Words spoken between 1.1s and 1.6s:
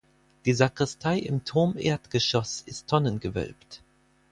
im